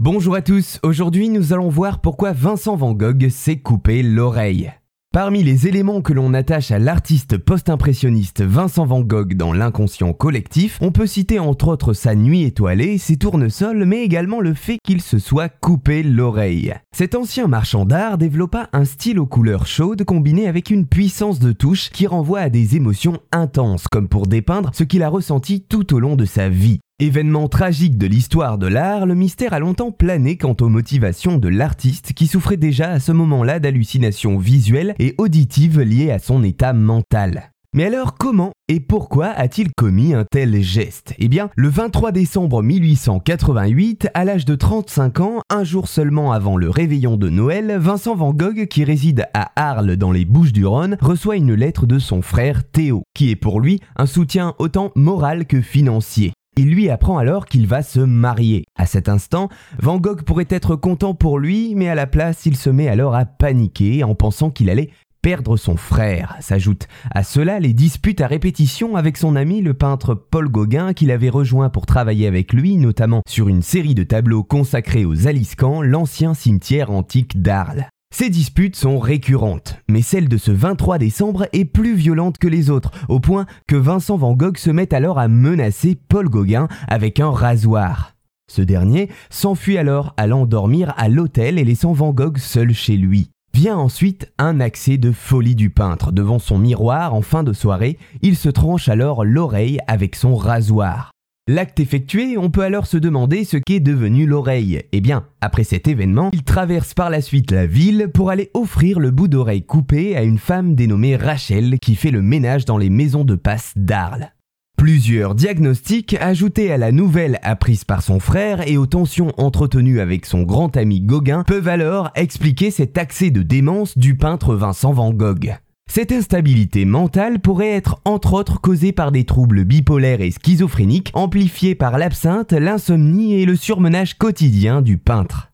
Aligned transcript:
Bonjour 0.00 0.36
à 0.36 0.42
tous, 0.42 0.78
aujourd'hui 0.84 1.28
nous 1.28 1.52
allons 1.52 1.70
voir 1.70 2.00
pourquoi 2.00 2.30
Vincent 2.30 2.76
Van 2.76 2.92
Gogh 2.92 3.30
s'est 3.30 3.58
coupé 3.58 4.04
l'oreille. 4.04 4.70
Parmi 5.12 5.42
les 5.42 5.66
éléments 5.66 6.02
que 6.02 6.12
l'on 6.12 6.34
attache 6.34 6.70
à 6.70 6.78
l'artiste 6.78 7.36
post-impressionniste 7.36 8.42
Vincent 8.42 8.86
Van 8.86 9.00
Gogh 9.00 9.34
dans 9.34 9.52
l'inconscient 9.52 10.12
collectif, 10.12 10.78
on 10.80 10.92
peut 10.92 11.08
citer 11.08 11.40
entre 11.40 11.66
autres 11.66 11.94
sa 11.94 12.14
nuit 12.14 12.44
étoilée, 12.44 12.96
ses 12.96 13.16
tournesols, 13.16 13.86
mais 13.86 14.04
également 14.04 14.38
le 14.38 14.54
fait 14.54 14.78
qu'il 14.84 15.00
se 15.00 15.18
soit 15.18 15.48
coupé 15.48 16.04
l'oreille. 16.04 16.74
Cet 16.94 17.16
ancien 17.16 17.48
marchand 17.48 17.84
d'art 17.84 18.18
développa 18.18 18.68
un 18.72 18.84
style 18.84 19.18
aux 19.18 19.26
couleurs 19.26 19.66
chaudes 19.66 20.04
combiné 20.04 20.46
avec 20.46 20.70
une 20.70 20.86
puissance 20.86 21.40
de 21.40 21.50
touche 21.50 21.90
qui 21.90 22.06
renvoie 22.06 22.38
à 22.38 22.50
des 22.50 22.76
émotions 22.76 23.18
intenses, 23.32 23.88
comme 23.90 24.06
pour 24.06 24.28
dépeindre 24.28 24.70
ce 24.74 24.84
qu'il 24.84 25.02
a 25.02 25.08
ressenti 25.08 25.60
tout 25.60 25.92
au 25.92 25.98
long 25.98 26.14
de 26.14 26.24
sa 26.24 26.48
vie. 26.48 26.78
Événement 27.00 27.46
tragique 27.46 27.96
de 27.96 28.08
l'histoire 28.08 28.58
de 28.58 28.66
l'art, 28.66 29.06
le 29.06 29.14
mystère 29.14 29.52
a 29.52 29.60
longtemps 29.60 29.92
plané 29.92 30.36
quant 30.36 30.56
aux 30.60 30.68
motivations 30.68 31.38
de 31.38 31.46
l'artiste 31.46 32.12
qui 32.12 32.26
souffrait 32.26 32.56
déjà 32.56 32.90
à 32.90 32.98
ce 32.98 33.12
moment-là 33.12 33.60
d'hallucinations 33.60 34.36
visuelles 34.36 34.96
et 34.98 35.14
auditives 35.16 35.80
liées 35.80 36.10
à 36.10 36.18
son 36.18 36.42
état 36.42 36.72
mental. 36.72 37.52
Mais 37.72 37.84
alors 37.84 38.16
comment 38.16 38.50
et 38.66 38.80
pourquoi 38.80 39.26
a-t-il 39.26 39.68
commis 39.76 40.12
un 40.12 40.24
tel 40.28 40.60
geste? 40.60 41.14
Eh 41.18 41.28
bien, 41.28 41.50
le 41.54 41.68
23 41.68 42.10
décembre 42.10 42.64
1888, 42.64 44.08
à 44.12 44.24
l'âge 44.24 44.44
de 44.44 44.56
35 44.56 45.20
ans, 45.20 45.40
un 45.50 45.62
jour 45.62 45.86
seulement 45.86 46.32
avant 46.32 46.56
le 46.56 46.68
réveillon 46.68 47.16
de 47.16 47.28
Noël, 47.28 47.76
Vincent 47.78 48.16
Van 48.16 48.32
Gogh, 48.32 48.66
qui 48.66 48.82
réside 48.82 49.26
à 49.34 49.52
Arles 49.54 49.96
dans 49.96 50.10
les 50.10 50.24
Bouches-du-Rhône, 50.24 50.96
reçoit 51.00 51.36
une 51.36 51.54
lettre 51.54 51.86
de 51.86 52.00
son 52.00 52.22
frère 52.22 52.68
Théo, 52.68 53.04
qui 53.14 53.30
est 53.30 53.36
pour 53.36 53.60
lui 53.60 53.78
un 53.94 54.06
soutien 54.06 54.54
autant 54.58 54.90
moral 54.96 55.46
que 55.46 55.60
financier. 55.60 56.32
Il 56.58 56.70
lui 56.70 56.90
apprend 56.90 57.18
alors 57.18 57.46
qu'il 57.46 57.68
va 57.68 57.84
se 57.84 58.00
marier. 58.00 58.64
À 58.76 58.84
cet 58.84 59.08
instant, 59.08 59.48
Van 59.78 59.98
Gogh 59.98 60.22
pourrait 60.22 60.48
être 60.50 60.74
content 60.74 61.14
pour 61.14 61.38
lui, 61.38 61.76
mais 61.76 61.88
à 61.88 61.94
la 61.94 62.08
place, 62.08 62.46
il 62.46 62.56
se 62.56 62.68
met 62.68 62.88
alors 62.88 63.14
à 63.14 63.26
paniquer 63.26 64.02
en 64.02 64.16
pensant 64.16 64.50
qu'il 64.50 64.68
allait 64.68 64.90
perdre 65.22 65.56
son 65.56 65.76
frère. 65.76 66.34
S'ajoutent 66.40 66.88
à 67.12 67.22
cela 67.22 67.60
les 67.60 67.74
disputes 67.74 68.20
à 68.20 68.26
répétition 68.26 68.96
avec 68.96 69.18
son 69.18 69.36
ami 69.36 69.62
le 69.62 69.72
peintre 69.72 70.16
Paul 70.16 70.48
Gauguin 70.48 70.94
qu'il 70.94 71.12
avait 71.12 71.28
rejoint 71.28 71.70
pour 71.70 71.86
travailler 71.86 72.26
avec 72.26 72.52
lui, 72.52 72.76
notamment 72.76 73.22
sur 73.28 73.48
une 73.48 73.62
série 73.62 73.94
de 73.94 74.02
tableaux 74.02 74.42
consacrés 74.42 75.04
aux 75.04 75.28
Aliscans, 75.28 75.80
l'ancien 75.80 76.34
cimetière 76.34 76.90
antique 76.90 77.40
d'Arles. 77.40 77.86
Ces 78.10 78.30
disputes 78.30 78.74
sont 78.74 78.98
récurrentes, 78.98 79.76
mais 79.88 80.02
celle 80.02 80.28
de 80.28 80.38
ce 80.38 80.50
23 80.50 80.98
décembre 80.98 81.46
est 81.52 81.64
plus 81.64 81.94
violente 81.94 82.38
que 82.38 82.48
les 82.48 82.70
autres, 82.70 82.90
au 83.08 83.20
point 83.20 83.46
que 83.66 83.76
Vincent 83.76 84.16
Van 84.16 84.34
Gogh 84.34 84.56
se 84.56 84.70
met 84.70 84.92
alors 84.94 85.18
à 85.18 85.28
menacer 85.28 85.96
Paul 86.08 86.28
Gauguin 86.28 86.68
avec 86.88 87.20
un 87.20 87.30
rasoir. 87.30 88.16
Ce 88.50 88.62
dernier 88.62 89.08
s'enfuit 89.30 89.76
alors 89.76 90.14
allant 90.16 90.46
dormir 90.46 90.94
à 90.96 91.08
l'hôtel 91.08 91.58
et 91.58 91.64
laissant 91.64 91.92
Van 91.92 92.12
Gogh 92.12 92.38
seul 92.38 92.72
chez 92.72 92.96
lui. 92.96 93.30
Vient 93.54 93.76
ensuite 93.76 94.32
un 94.38 94.58
accès 94.58 94.96
de 94.96 95.12
folie 95.12 95.54
du 95.54 95.70
peintre. 95.70 96.10
Devant 96.10 96.38
son 96.38 96.58
miroir 96.58 97.14
en 97.14 97.22
fin 97.22 97.42
de 97.42 97.52
soirée, 97.52 97.98
il 98.22 98.36
se 98.36 98.48
tranche 98.48 98.88
alors 98.88 99.24
l'oreille 99.24 99.78
avec 99.86 100.16
son 100.16 100.34
rasoir. 100.34 101.10
L'acte 101.50 101.80
effectué, 101.80 102.36
on 102.36 102.50
peut 102.50 102.60
alors 102.60 102.86
se 102.86 102.98
demander 102.98 103.42
ce 103.44 103.56
qu'est 103.56 103.80
devenu 103.80 104.26
l'oreille. 104.26 104.82
Eh 104.92 105.00
bien, 105.00 105.24
après 105.40 105.64
cet 105.64 105.88
événement, 105.88 106.28
il 106.34 106.42
traverse 106.44 106.92
par 106.92 107.08
la 107.08 107.22
suite 107.22 107.52
la 107.52 107.64
ville 107.64 108.10
pour 108.12 108.28
aller 108.28 108.50
offrir 108.52 109.00
le 109.00 109.10
bout 109.10 109.28
d'oreille 109.28 109.62
coupé 109.62 110.14
à 110.14 110.24
une 110.24 110.36
femme 110.36 110.74
dénommée 110.74 111.16
Rachel 111.16 111.78
qui 111.78 111.94
fait 111.94 112.10
le 112.10 112.20
ménage 112.20 112.66
dans 112.66 112.76
les 112.76 112.90
maisons 112.90 113.24
de 113.24 113.34
passe 113.34 113.72
d'Arles. 113.76 114.34
Plusieurs 114.76 115.34
diagnostics 115.34 116.18
ajoutés 116.20 116.70
à 116.70 116.76
la 116.76 116.92
nouvelle 116.92 117.38
apprise 117.42 117.84
par 117.84 118.02
son 118.02 118.20
frère 118.20 118.68
et 118.68 118.76
aux 118.76 118.84
tensions 118.84 119.32
entretenues 119.38 120.00
avec 120.00 120.26
son 120.26 120.42
grand 120.42 120.76
ami 120.76 121.00
Gauguin 121.00 121.44
peuvent 121.44 121.68
alors 121.68 122.10
expliquer 122.14 122.70
cet 122.70 122.98
accès 122.98 123.30
de 123.30 123.40
démence 123.40 123.96
du 123.96 124.18
peintre 124.18 124.54
Vincent 124.54 124.92
Van 124.92 125.14
Gogh. 125.14 125.56
Cette 125.90 126.12
instabilité 126.12 126.84
mentale 126.84 127.40
pourrait 127.40 127.70
être 127.70 128.00
entre 128.04 128.34
autres 128.34 128.60
causée 128.60 128.92
par 128.92 129.10
des 129.10 129.24
troubles 129.24 129.64
bipolaires 129.64 130.20
et 130.20 130.30
schizophréniques 130.30 131.10
amplifiés 131.14 131.74
par 131.74 131.96
l'absinthe, 131.96 132.52
l'insomnie 132.52 133.40
et 133.40 133.46
le 133.46 133.56
surmenage 133.56 134.18
quotidien 134.18 134.82
du 134.82 134.98
peintre. 134.98 135.50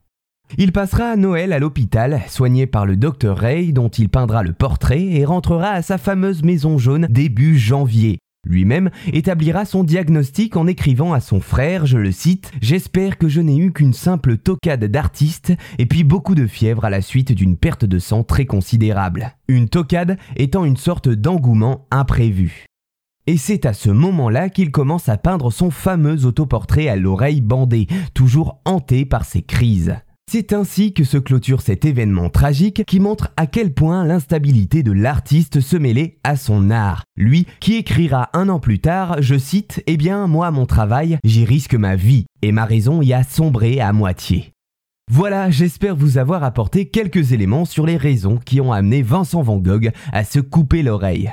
Il 0.58 0.72
passera 0.72 1.16
Noël 1.16 1.52
à 1.52 1.58
l'hôpital, 1.58 2.20
soigné 2.28 2.66
par 2.66 2.84
le 2.84 2.96
docteur 2.96 3.38
Ray 3.38 3.72
dont 3.72 3.88
il 3.88 4.08
peindra 4.08 4.42
le 4.42 4.52
portrait 4.52 5.02
et 5.02 5.24
rentrera 5.24 5.68
à 5.68 5.82
sa 5.82 5.98
fameuse 5.98 6.42
maison 6.42 6.78
jaune 6.78 7.06
début 7.10 7.58
janvier, 7.58 8.18
lui-même 8.44 8.90
établira 9.12 9.64
son 9.64 9.84
diagnostic 9.84 10.56
en 10.56 10.66
écrivant 10.66 11.12
à 11.12 11.20
son 11.20 11.40
frère, 11.40 11.86
je 11.86 11.98
le 11.98 12.12
cite, 12.12 12.52
J'espère 12.60 13.18
que 13.18 13.28
je 13.28 13.40
n'ai 13.40 13.56
eu 13.56 13.72
qu'une 13.72 13.92
simple 13.92 14.36
tocade 14.36 14.84
d'artiste 14.84 15.52
et 15.78 15.86
puis 15.86 16.04
beaucoup 16.04 16.34
de 16.34 16.46
fièvre 16.46 16.84
à 16.84 16.90
la 16.90 17.02
suite 17.02 17.32
d'une 17.32 17.56
perte 17.56 17.84
de 17.84 17.98
sang 17.98 18.24
très 18.24 18.46
considérable. 18.46 19.34
Une 19.48 19.68
tocade 19.68 20.18
étant 20.36 20.64
une 20.64 20.76
sorte 20.76 21.08
d'engouement 21.08 21.86
imprévu. 21.90 22.66
Et 23.26 23.38
c'est 23.38 23.64
à 23.64 23.72
ce 23.72 23.88
moment-là 23.88 24.50
qu'il 24.50 24.70
commence 24.70 25.08
à 25.08 25.16
peindre 25.16 25.50
son 25.50 25.70
fameux 25.70 26.26
autoportrait 26.26 26.88
à 26.88 26.96
l'oreille 26.96 27.40
bandée, 27.40 27.86
toujours 28.12 28.60
hanté 28.66 29.06
par 29.06 29.24
ses 29.24 29.42
crises. 29.42 29.96
C'est 30.30 30.52
ainsi 30.52 30.92
que 30.92 31.04
se 31.04 31.18
clôture 31.18 31.60
cet 31.60 31.84
événement 31.84 32.28
tragique 32.28 32.82
qui 32.86 32.98
montre 32.98 33.32
à 33.36 33.46
quel 33.46 33.72
point 33.72 34.04
l'instabilité 34.04 34.82
de 34.82 34.90
l'artiste 34.90 35.60
se 35.60 35.76
mêlait 35.76 36.18
à 36.24 36.36
son 36.36 36.70
art. 36.70 37.04
Lui 37.16 37.46
qui 37.60 37.76
écrira 37.76 38.30
un 38.32 38.48
an 38.48 38.58
plus 38.58 38.80
tard, 38.80 39.22
je 39.22 39.36
cite, 39.38 39.82
Eh 39.86 39.96
bien, 39.96 40.26
moi, 40.26 40.50
mon 40.50 40.66
travail, 40.66 41.18
j'y 41.24 41.44
risque 41.44 41.74
ma 41.74 41.94
vie, 41.94 42.24
et 42.42 42.52
ma 42.52 42.64
raison 42.64 43.02
y 43.02 43.12
a 43.12 43.22
sombré 43.22 43.80
à 43.80 43.92
moitié. 43.92 44.50
Voilà, 45.10 45.50
j'espère 45.50 45.94
vous 45.94 46.16
avoir 46.16 46.42
apporté 46.42 46.88
quelques 46.88 47.32
éléments 47.32 47.66
sur 47.66 47.84
les 47.84 47.98
raisons 47.98 48.38
qui 48.38 48.60
ont 48.60 48.72
amené 48.72 49.02
Vincent 49.02 49.42
Van 49.42 49.58
Gogh 49.58 49.92
à 50.12 50.24
se 50.24 50.40
couper 50.40 50.82
l'oreille. 50.82 51.30